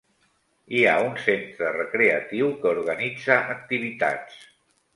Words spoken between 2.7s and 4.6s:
organitza activitats.